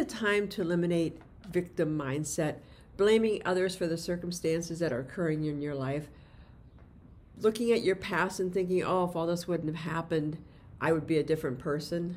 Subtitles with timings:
[0.00, 1.20] it time to eliminate
[1.50, 2.56] victim mindset,
[2.96, 6.08] blaming others for the circumstances that are occurring in your life?
[7.38, 10.38] Looking at your past and thinking, oh, if all this wouldn't have happened,
[10.80, 12.16] I would be a different person?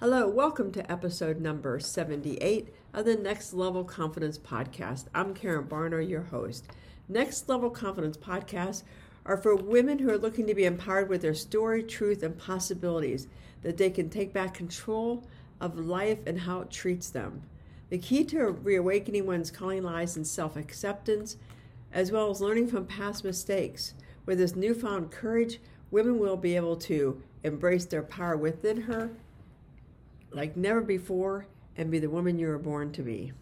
[0.00, 5.04] Hello, welcome to episode number 78 of the Next Level Confidence Podcast.
[5.14, 6.66] I'm Karen Barner, your host.
[7.10, 8.84] Next Level Confidence Podcasts
[9.26, 13.28] are for women who are looking to be empowered with their story, truth, and possibilities,
[13.60, 15.24] that they can take back control
[15.62, 17.42] of life and how it treats them.
[17.88, 21.36] The key to reawakening one's calling lies in self acceptance,
[21.92, 23.94] as well as learning from past mistakes.
[24.26, 29.10] With this newfound courage, women will be able to embrace their power within her
[30.34, 33.32] like never before and be the woman you were born to be.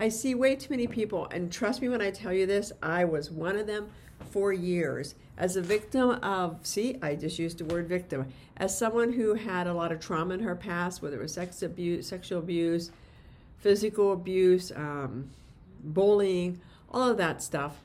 [0.00, 3.04] I see way too many people, and trust me when I tell you this, I
[3.04, 3.90] was one of them
[4.30, 9.12] for years as a victim of, see, I just used the word victim, as someone
[9.12, 12.38] who had a lot of trauma in her past, whether it was sex abuse, sexual
[12.38, 12.90] abuse,
[13.58, 15.30] physical abuse, um,
[15.82, 17.78] bullying, all of that stuff.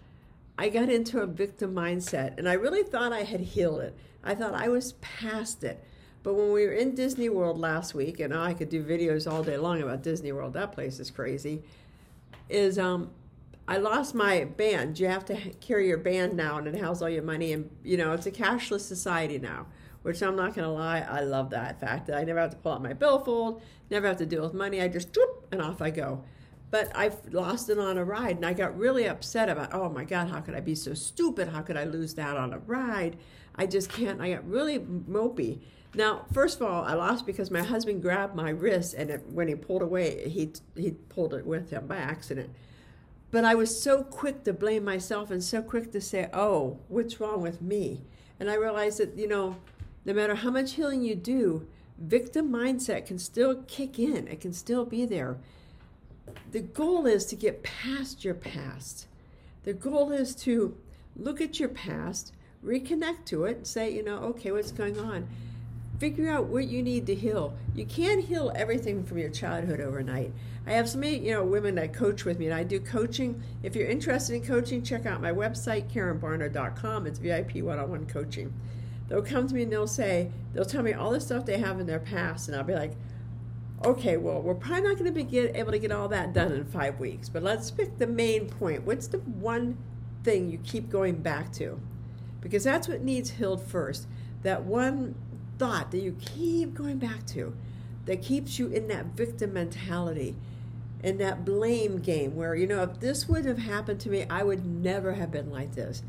[0.58, 3.96] I got into a victim mindset, and I really thought I had healed it.
[4.24, 5.84] I thought I was past it.
[6.24, 9.44] But when we were in Disney World last week, and I could do videos all
[9.44, 11.64] day long about Disney World, that place is crazy,
[12.50, 13.12] is um,
[13.68, 15.00] I lost my band.
[15.00, 17.52] You have to carry your band now, and it has all your money.
[17.52, 19.68] And you know, it's a cashless society now,
[20.04, 22.58] which I'm not going to lie, I love that fact that I never have to
[22.58, 24.82] pull out my billfold, never have to deal with money.
[24.82, 26.24] I just whoop, and off I go.
[26.70, 29.74] But I've lost it on a ride, and I got really upset about.
[29.74, 31.50] Oh my God, how could I be so stupid?
[31.50, 33.18] How could I lose that on a ride?
[33.56, 34.22] I just can't.
[34.22, 35.60] I got really mopey.
[35.94, 39.48] Now, first of all, I lost because my husband grabbed my wrist, and it, when
[39.48, 42.50] he pulled away, he he pulled it with him by accident.
[43.38, 47.20] But I was so quick to blame myself and so quick to say, "Oh, what's
[47.20, 48.02] wrong with me?"
[48.40, 49.58] And I realized that you know,
[50.06, 51.68] no matter how much healing you do,
[52.00, 54.28] victim mindset can still kick in.
[54.28, 55.38] It can still be there.
[56.52, 59.06] The goal is to get past your past.
[59.66, 60.76] The goal is to
[61.16, 62.34] look at your past,
[62.66, 65.28] reconnect to it, and say, you know, okay, what's going on?
[66.00, 67.56] Figure out what you need to heal.
[67.74, 70.32] You can't heal everything from your childhood overnight.
[70.66, 73.42] I have so many, you know, women that coach with me, and I do coaching.
[73.64, 77.08] If you're interested in coaching, check out my website, KarenBarner.com.
[77.08, 78.54] It's VIP one-on-one coaching.
[79.08, 81.80] They'll come to me and they'll say, they'll tell me all the stuff they have
[81.80, 82.94] in their past, and I'll be like,
[83.86, 86.52] okay, well, we're probably not going to be get, able to get all that done
[86.52, 88.84] in five weeks, but let's pick the main point.
[88.84, 89.78] What's the one
[90.24, 91.80] thing you keep going back to?
[92.42, 94.08] Because that's what needs healed first.
[94.44, 95.16] That one
[95.58, 97.56] thought that you keep going back to
[98.06, 100.36] that keeps you in that victim mentality
[101.04, 104.44] in that blame game where you know if this would have happened to me i
[104.44, 106.02] would never have been like this.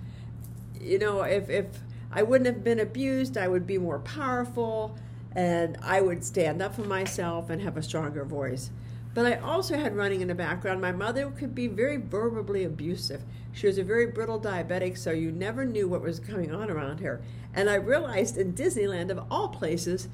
[0.81, 1.66] You know if if
[2.10, 4.97] i wouldn't have been abused i would be more powerful
[5.32, 8.70] and i would stand up for myself and have a stronger voice
[9.19, 13.23] but i also had running in the background my mother could be very verbally abusive
[13.53, 17.01] she was a very brittle diabetic so you never knew what was going on around
[17.01, 17.21] her
[17.55, 20.09] and I realized in Disneyland, of all places,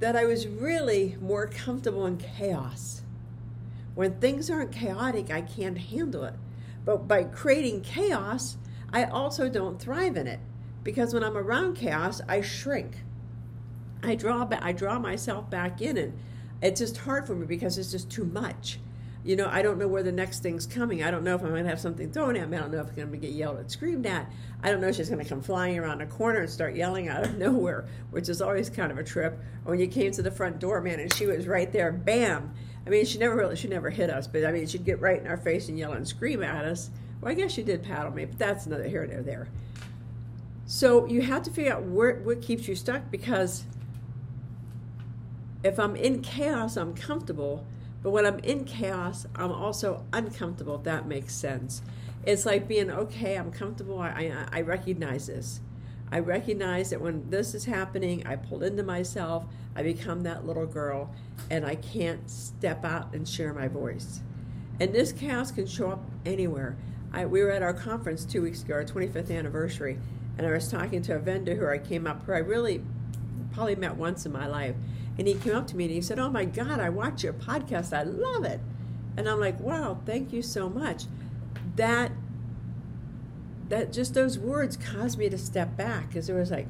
[0.00, 3.02] that I was really more comfortable in chaos.
[3.94, 6.34] When things aren't chaotic, I can't handle it.
[6.84, 8.56] But by creating chaos,
[8.92, 10.40] I also don't thrive in it
[10.84, 13.02] because when I'm around chaos, I shrink.
[14.02, 16.18] I draw I draw myself back in and
[16.62, 18.78] it's just hard for me because it's just too much
[19.28, 21.02] you know, I don't know where the next thing's coming.
[21.02, 22.56] I don't know if I'm going to have something thrown at me.
[22.56, 24.30] I don't know if I'm going to get yelled at, screamed at.
[24.62, 27.08] I don't know if she's going to come flying around a corner and start yelling
[27.08, 29.38] out of nowhere, which is always kind of a trip.
[29.64, 32.54] When you came to the front door, man, and she was right there, bam.
[32.86, 35.20] I mean, she never really, she never hit us, but I mean, she'd get right
[35.20, 36.90] in our face and yell and scream at us.
[37.20, 39.48] Well, I guess she did paddle me, but that's another here and there.
[40.64, 43.64] So you have to figure out where, what keeps you stuck because
[45.62, 47.66] if I'm in chaos, I'm comfortable
[48.02, 51.82] but when I'm in chaos, I'm also uncomfortable, if that makes sense.
[52.24, 55.60] It's like being okay, I'm comfortable, I, I, I recognize this.
[56.10, 59.44] I recognize that when this is happening, I pull into myself,
[59.76, 61.14] I become that little girl,
[61.50, 64.20] and I can't step out and share my voice.
[64.80, 66.76] And this chaos can show up anywhere.
[67.12, 69.98] I, we were at our conference two weeks ago, our 25th anniversary,
[70.38, 72.82] and I was talking to a vendor who I came up, who I really
[73.52, 74.76] probably met once in my life.
[75.18, 77.32] And he came up to me and he said, Oh my God, I watch your
[77.32, 77.96] podcast.
[77.96, 78.60] I love it.
[79.16, 81.04] And I'm like, Wow, thank you so much.
[81.76, 82.12] That
[83.68, 86.66] that just those words caused me to step back because it was like,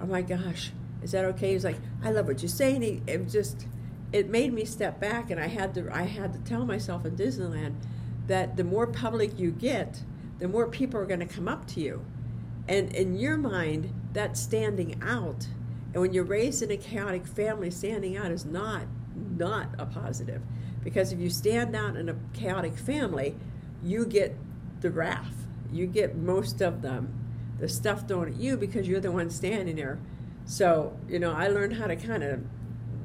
[0.00, 0.72] oh my gosh,
[1.02, 1.48] is that okay?
[1.48, 2.82] He was like, I love what you're saying.
[2.82, 3.66] He, it just,
[4.12, 7.16] it made me step back, and I had to, I had to tell myself in
[7.16, 7.74] Disneyland
[8.26, 10.02] that the more public you get,
[10.38, 12.04] the more people are going to come up to you,
[12.68, 15.48] and in your mind, that standing out
[15.96, 18.82] and when you're raised in a chaotic family, standing out is not
[19.38, 20.42] not a positive.
[20.84, 23.34] Because if you stand out in a chaotic family,
[23.82, 24.36] you get
[24.82, 25.46] the wrath.
[25.72, 27.14] You get most of them,
[27.58, 29.98] the stuff thrown at you because you're the one standing there.
[30.44, 32.40] So, you know, I learned how to kind of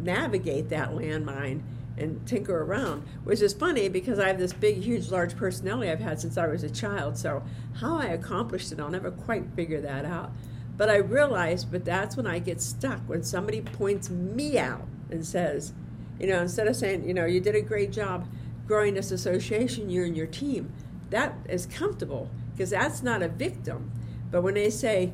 [0.02, 1.62] navigate that landmine
[1.98, 6.02] and tinker around, which is funny because I have this big, huge, large personality I've
[6.02, 7.18] had since I was a child.
[7.18, 7.42] So,
[7.76, 10.34] how I accomplished it, I'll never quite figure that out.
[10.82, 15.24] But I realized, but that's when I get stuck when somebody points me out and
[15.24, 15.74] says,
[16.20, 18.28] you know, instead of saying, you know, you did a great job
[18.66, 20.74] growing this association, you and your team,
[21.12, 23.92] that is comfortable because that's not a victim.
[24.32, 25.12] But when they say,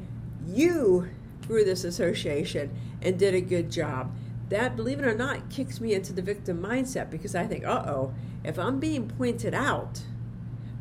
[0.48, 1.10] you
[1.46, 4.16] grew this association and did a good job,
[4.48, 7.84] that, believe it or not, kicks me into the victim mindset because I think, uh
[7.86, 10.04] oh, if I'm being pointed out,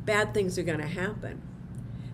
[0.05, 1.43] bad things are going to happen.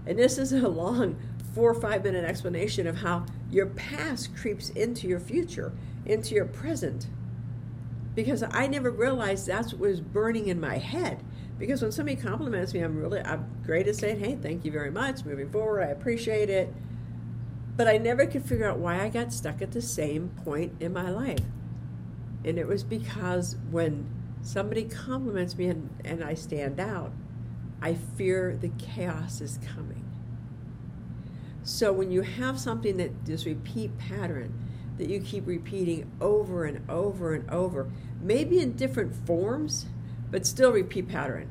[0.07, 1.19] And this is a long
[1.55, 5.73] four or five minute explanation of how your past creeps into your future,
[6.07, 7.07] into your present.
[8.15, 11.23] Because I never realized that's what was burning in my head.
[11.59, 14.91] Because when somebody compliments me, I'm really I'm great at saying, "Hey, thank you very
[14.91, 15.25] much.
[15.25, 16.73] Moving forward, I appreciate it."
[17.77, 20.93] But I never could figure out why I got stuck at the same point in
[20.93, 21.45] my life.
[22.45, 24.07] And it was because when
[24.43, 27.13] somebody compliments me and, and I stand out,
[27.81, 30.02] I fear the chaos is coming.
[31.65, 34.53] So when you have something that this repeat pattern
[34.99, 39.87] that you keep repeating over and over and over, maybe in different forms,
[40.31, 41.49] but still repeat pattern.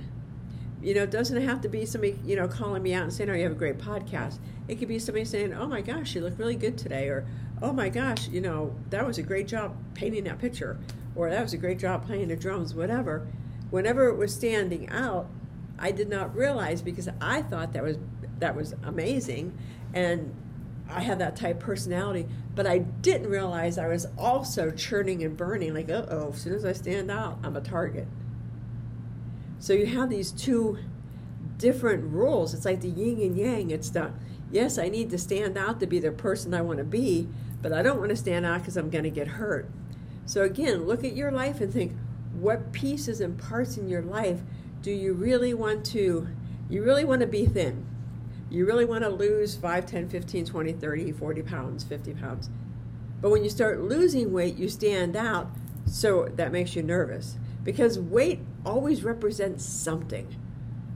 [0.82, 3.30] You know, it doesn't have to be somebody, you know, calling me out and saying,
[3.30, 4.40] Oh, you have a great podcast.
[4.68, 7.26] It could be somebody saying, Oh my gosh, you look really good today, or
[7.62, 10.78] Oh my gosh, you know, that was a great job painting that picture,
[11.16, 13.28] or that was a great job playing the drums, whatever.
[13.70, 15.28] Whenever it was standing out,
[15.78, 17.98] I did not realize because I thought that was
[18.40, 19.56] that was amazing
[19.94, 20.34] and
[20.90, 25.74] I have that type personality, but I didn't realize I was also churning and burning.
[25.74, 28.08] Like, uh oh, as soon as I stand out, I'm a target.
[29.60, 30.78] So you have these two
[31.58, 32.54] different rules.
[32.54, 33.72] It's like the yin and yang.
[33.72, 34.12] It's the
[34.52, 37.30] yes, I need to stand out to be the person I want to be,
[37.62, 39.70] but I don't want to stand out because I'm going to get hurt.
[40.26, 41.94] So again, look at your life and think
[42.34, 44.42] what pieces and parts in your life
[44.82, 46.28] do you really want to
[46.70, 47.86] you really want to be thin
[48.52, 52.50] you really want to lose 5 10 15 20 30 40 pounds 50 pounds.
[53.22, 55.50] But when you start losing weight you stand out
[55.86, 57.38] so that makes you nervous.
[57.64, 60.36] Because weight always represents something.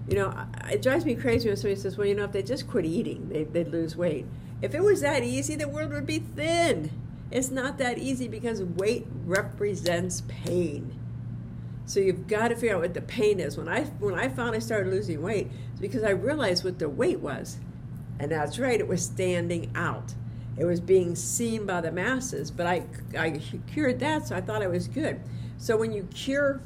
[0.07, 2.67] You know it drives me crazy when somebody says well you know if they just
[2.67, 4.25] quit eating they, they'd lose weight.
[4.61, 6.91] If it was that easy the world would be thin.
[7.31, 10.93] It's not that easy because weight represents pain
[11.85, 13.57] so you've got to figure out what the pain is.
[13.57, 17.19] When I when I finally started losing weight, it's because I realized what the weight
[17.19, 17.57] was,
[18.19, 20.13] and that's right, it was standing out.
[20.57, 22.49] It was being seen by the masses.
[22.49, 22.83] But I
[23.17, 23.41] I
[23.71, 25.21] cured that, so I thought I was good.
[25.57, 26.61] So when you cure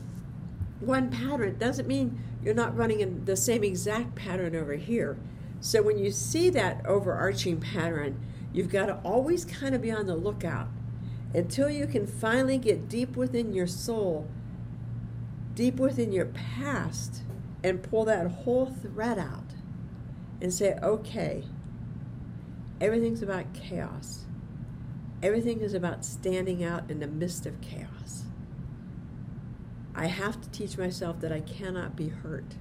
[0.80, 5.18] one pattern, it doesn't mean you're not running in the same exact pattern over here.
[5.60, 8.18] So when you see that overarching pattern,
[8.54, 10.69] you've got to always kind of be on the lookout
[11.33, 14.27] until you can finally get deep within your soul
[15.60, 17.22] deep within your past
[17.66, 19.52] and pull that whole thread out
[20.40, 21.44] and say, okay,
[22.80, 24.24] everything's about chaos.
[25.22, 28.24] Everything is about standing out in the midst of chaos.
[29.94, 32.56] I have to teach myself that I cannot be hurt.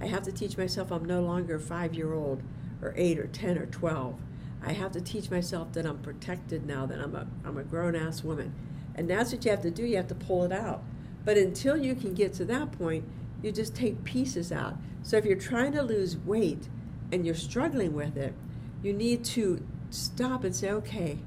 [0.00, 2.42] I have to teach myself I'm no longer a five year old
[2.82, 4.18] or eight or 10 or 12.
[4.66, 7.94] I have to teach myself that I'm protected now, that I'm a, I'm a grown
[7.94, 8.52] ass woman.
[8.96, 9.84] And that's what you have to do.
[9.84, 10.82] You have to pull it out.
[11.24, 13.04] But until you can get to that point,
[13.42, 14.76] you just take pieces out.
[15.02, 16.68] So if you're trying to lose weight
[17.10, 18.34] and you're struggling with it,
[18.82, 21.18] you need to stop and say, okay,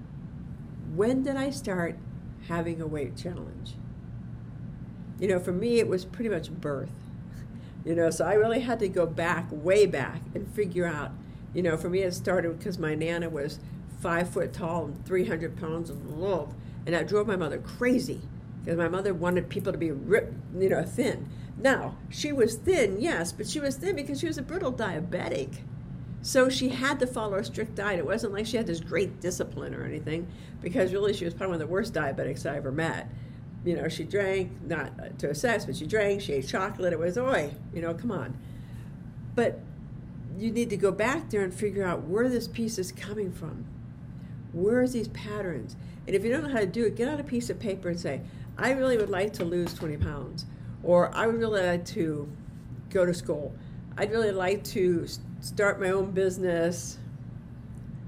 [0.93, 1.97] when did I start
[2.47, 3.75] having a weight challenge?
[5.19, 6.89] You know, for me, it was pretty much birth.
[7.85, 11.11] You know, so I really had to go back, way back, and figure out.
[11.53, 13.59] You know, for me, it started because my nana was
[14.01, 16.53] five foot tall and 300 pounds of love,
[16.85, 18.21] and that drove my mother crazy
[18.65, 21.29] because my mother wanted people to be ripped, you know, thin.
[21.55, 25.57] Now, she was thin, yes, but she was thin because she was a brittle diabetic.
[26.23, 27.99] So she had to follow a strict diet.
[27.99, 30.27] It wasn't like she had this great discipline or anything,
[30.61, 33.07] because really she was probably one of the worst diabetics I ever met.
[33.63, 36.91] You know, she drank, not to excess, but she drank, she ate chocolate.
[36.91, 38.35] It was, oi, you know, come on.
[39.35, 39.59] But
[40.39, 43.65] you need to go back there and figure out where this piece is coming from.
[44.51, 45.75] Where are these patterns?
[46.07, 47.89] And if you don't know how to do it, get out a piece of paper
[47.89, 48.21] and say,
[48.57, 50.45] I really would like to lose 20 pounds,
[50.83, 52.29] or I would really like to
[52.89, 53.53] go to school.
[53.97, 55.07] I'd really like to
[55.41, 56.97] start my own business,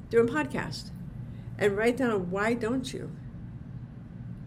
[0.10, 0.92] do a podcast,
[1.58, 3.12] and write down why don't you?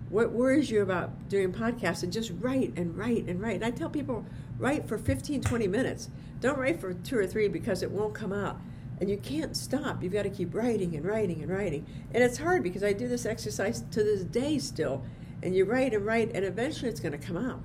[0.09, 2.03] What worries you about doing podcasts?
[2.03, 3.57] And just write and write and write.
[3.57, 4.27] And I tell people,
[4.59, 6.11] write for 15, 20 minutes.
[6.41, 8.59] Don't write for two or three because it won't come out.
[9.01, 10.03] And you can't stop.
[10.03, 11.87] You've got to keep writing and writing and writing.
[12.13, 15.05] And it's hard because I do this exercise to this day still.
[15.43, 17.63] And you write and write, and eventually it's going to come out.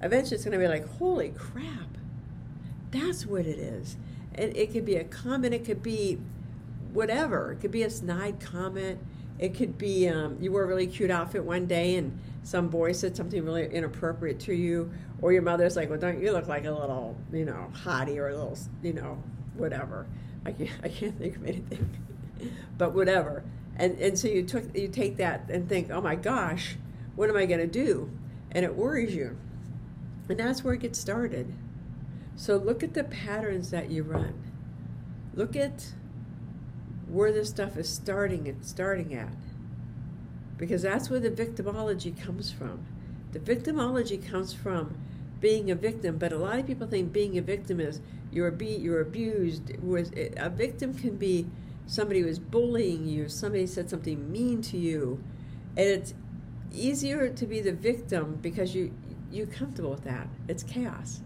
[0.00, 1.96] Eventually it's going to be like, holy crap.
[2.90, 3.96] That's what it is.
[4.34, 6.18] And it could be a comment, it could be
[6.92, 7.52] whatever.
[7.52, 8.98] It could be a snide comment.
[9.38, 12.92] It could be um, you wore a really cute outfit one day and some boy
[12.92, 16.64] said something really inappropriate to you, or your mother's like, "Well, don't you look like
[16.64, 19.22] a little, you know, hottie or a little, you know,
[19.56, 20.06] whatever."
[20.44, 21.88] I can't, I can't think of anything,
[22.78, 23.44] but whatever.
[23.76, 26.76] And and so you took you take that and think, "Oh my gosh,
[27.16, 28.10] what am I going to do?"
[28.50, 29.36] And it worries you,
[30.28, 31.52] and that's where it gets started.
[32.36, 34.34] So look at the patterns that you run.
[35.34, 35.92] Look at
[37.08, 39.36] where this stuff is starting and starting at.
[40.56, 42.86] Because that's where the victimology comes from.
[43.32, 44.96] The victimology comes from
[45.40, 48.00] being a victim, but a lot of people think being a victim is
[48.30, 49.72] you're be you're abused.
[50.36, 51.46] A victim can be
[51.86, 55.22] somebody who is bullying you, somebody said something mean to you,
[55.76, 56.14] and it's
[56.74, 58.92] easier to be the victim because you
[59.30, 60.28] you're comfortable with that.
[60.46, 61.22] It's chaos.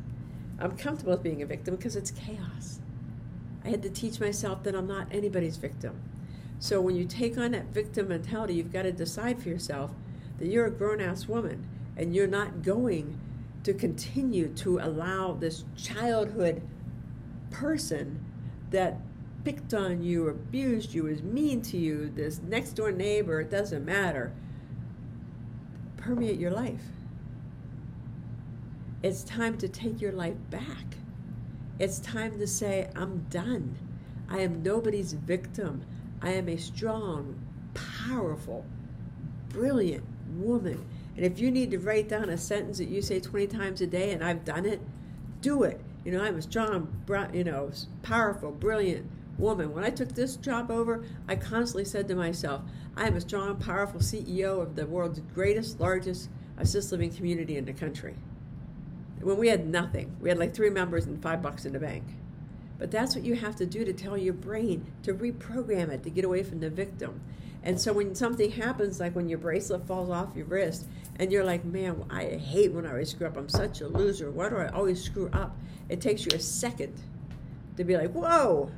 [0.61, 2.79] I'm comfortable with being a victim because it's chaos.
[3.65, 6.01] I had to teach myself that I'm not anybody's victim.
[6.59, 9.91] So when you take on that victim mentality, you've got to decide for yourself
[10.39, 13.19] that you're a grown ass woman and you're not going
[13.65, 16.63] to continue to allow this childhood
[17.51, 18.25] person
[18.71, 18.99] that
[19.45, 23.85] picked on you, abused you, was mean to you, this next door neighbor, it doesn't
[23.85, 24.33] matter,
[26.07, 26.85] permeate your life.
[29.03, 30.97] It's time to take your life back.
[31.81, 33.77] It's time to say, I'm done.
[34.29, 35.85] I am nobody's victim.
[36.23, 37.39] I am a strong,
[37.75, 38.65] powerful,
[39.49, 40.05] brilliant
[40.37, 40.87] woman.
[41.17, 43.87] And if you need to write down a sentence that you say 20 times a
[43.87, 44.81] day and I've done it,
[45.41, 45.81] do it.
[46.05, 46.89] You know, I'm a strong,
[47.33, 47.71] you know,
[48.03, 49.75] powerful, brilliant woman.
[49.75, 52.63] When I took this job over, I constantly said to myself,
[52.97, 56.29] I am a strong, powerful CEO of the world's greatest, largest
[56.59, 58.15] assisted living community in the country
[59.21, 60.17] when we had nothing.
[60.21, 62.05] We had like three members and five bucks in the bank.
[62.79, 66.11] But that's what you have to do to tell your brain to reprogram it to
[66.11, 67.21] get away from the victim.
[67.63, 70.87] And so when something happens, like when your bracelet falls off your wrist,
[71.19, 73.37] and you're like, man, I hate when I always screw up.
[73.37, 74.31] I'm such a loser.
[74.31, 75.57] Why do I always screw up?
[75.89, 76.95] It takes you a second
[77.77, 78.71] to be like, whoa,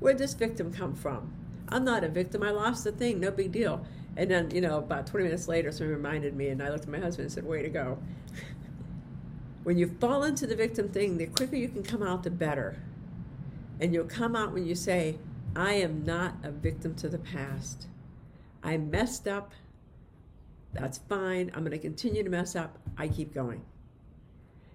[0.00, 1.32] where'd this victim come from?
[1.68, 2.42] I'm not a victim.
[2.42, 3.20] I lost the thing.
[3.20, 3.86] No big deal.
[4.16, 6.90] And then, you know, about 20 minutes later, someone reminded me, and I looked at
[6.90, 7.98] my husband and said, way to go.
[9.62, 12.82] when you fall into the victim thing, the quicker you can come out, the better.
[13.78, 15.16] And you'll come out when you say,
[15.54, 17.86] I am not a victim to the past.
[18.62, 19.52] I messed up.
[20.72, 21.50] That's fine.
[21.54, 22.78] I'm going to continue to mess up.
[22.98, 23.62] I keep going.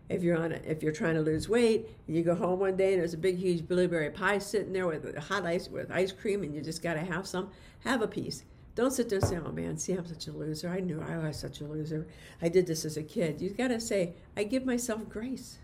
[0.07, 2.77] If you're on, a, if you're trying to lose weight, and you go home one
[2.77, 6.11] day and there's a big, huge blueberry pie sitting there with hot ice with ice
[6.11, 7.49] cream, and you just got to have some,
[7.83, 8.43] have a piece.
[8.75, 10.69] Don't sit there and say, oh man, see, I'm such a loser.
[10.69, 12.05] I knew I was such a loser.
[12.41, 13.41] I did this as a kid.
[13.41, 15.59] You've got to say, I give myself grace.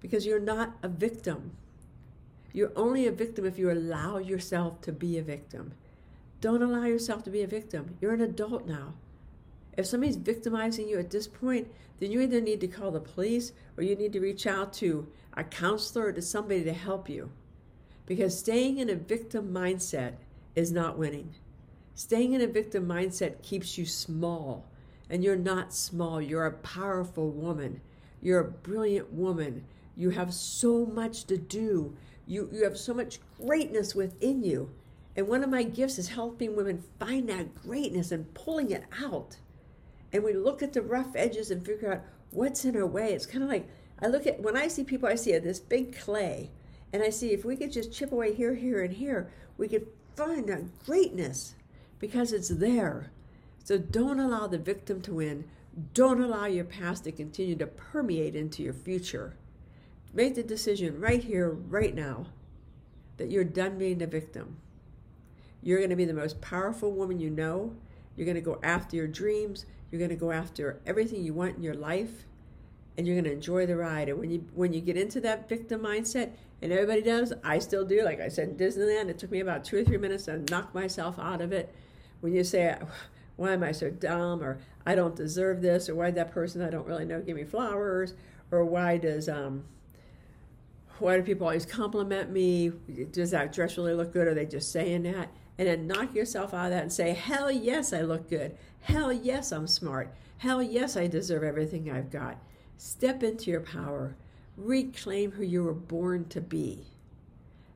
[0.00, 1.52] Because you're not a victim.
[2.52, 5.72] You're only a victim if you allow yourself to be a victim.
[6.42, 7.96] Don't allow yourself to be a victim.
[8.00, 8.94] You're an adult now.
[9.76, 11.68] If somebody's victimizing you at this point,
[12.00, 15.06] then you either need to call the police or you need to reach out to
[15.36, 17.30] a counselor or to somebody to help you.
[18.06, 20.14] Because staying in a victim mindset
[20.54, 21.34] is not winning.
[21.94, 24.66] Staying in a victim mindset keeps you small,
[25.08, 26.20] and you're not small.
[26.20, 27.80] You're a powerful woman.
[28.22, 29.64] You're a brilliant woman.
[29.96, 31.96] You have so much to do.
[32.26, 34.70] You, you have so much greatness within you.
[35.16, 39.38] And one of my gifts is helping women find that greatness and pulling it out.
[40.12, 43.12] And we look at the rough edges and figure out what's in our way.
[43.12, 43.68] It's kind of like
[44.00, 46.50] I look at when I see people, I see this big clay,
[46.92, 49.86] and I see if we could just chip away here, here, and here, we could
[50.14, 51.54] find that greatness
[51.98, 53.10] because it's there.
[53.64, 55.44] So don't allow the victim to win.
[55.92, 59.36] Don't allow your past to continue to permeate into your future.
[60.14, 62.26] Make the decision right here, right now,
[63.16, 64.58] that you're done being the victim.
[65.62, 67.74] You're going to be the most powerful woman you know.
[68.16, 69.66] You're going to go after your dreams.
[69.90, 72.26] You're going to go after everything you want in your life,
[72.96, 74.08] and you're going to enjoy the ride.
[74.08, 76.32] And when you when you get into that victim mindset,
[76.62, 78.02] and everybody does, I still do.
[78.02, 80.74] Like I said in Disneyland, it took me about two or three minutes to knock
[80.74, 81.74] myself out of it
[82.20, 82.76] when you say,
[83.36, 86.70] why am I so dumb, or I don't deserve this, or why that person I
[86.70, 88.14] don't really know give me flowers,
[88.50, 89.64] or why does um,
[90.98, 92.72] why do people always compliment me?
[93.10, 94.26] Does that dress really look good?
[94.26, 95.28] Are they just saying that?
[95.58, 98.56] And then knock yourself out of that and say, Hell yes, I look good.
[98.80, 100.14] Hell yes, I'm smart.
[100.38, 102.38] Hell yes, I deserve everything I've got.
[102.76, 104.14] Step into your power.
[104.56, 106.86] Reclaim who you were born to be.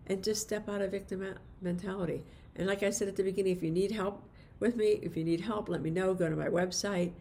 [0.07, 2.25] And just step out of victim mentality.
[2.57, 4.23] And like I said at the beginning, if you need help
[4.59, 6.15] with me, if you need help, let me know.
[6.15, 7.13] Go to my website,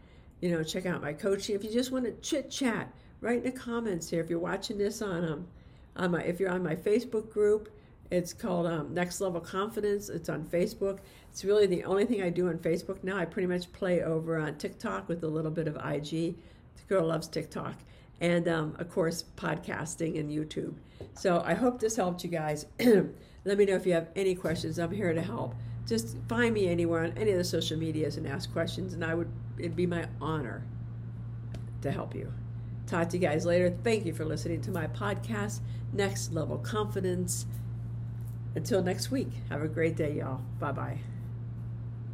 [0.41, 1.55] you know, check out my coaching.
[1.55, 4.21] If you just want to chit chat, write in the comments here.
[4.21, 5.47] If you're watching this on um,
[5.95, 7.69] on my, if you're on my Facebook group,
[8.11, 10.09] it's called um, Next Level Confidence.
[10.09, 10.99] It's on Facebook.
[11.31, 13.17] It's really the only thing I do on Facebook now.
[13.17, 16.09] I pretty much play over on TikTok with a little bit of IG.
[16.09, 17.75] The girl loves TikTok.
[18.19, 20.75] And um, of course, podcasting and YouTube.
[21.13, 22.65] So I hope this helped you guys.
[22.79, 24.79] Let me know if you have any questions.
[24.79, 25.55] I'm here to help.
[25.87, 29.15] Just find me anywhere on any of the social medias and ask questions, and I
[29.15, 30.63] would it'd be my honor
[31.81, 32.31] to help you.
[32.85, 33.75] Talk to you guys later.
[33.83, 35.61] Thank you for listening to my podcast,
[35.93, 37.45] Next Level Confidence.
[38.55, 40.41] Until next week, have a great day, y'all.
[40.59, 40.97] Bye bye.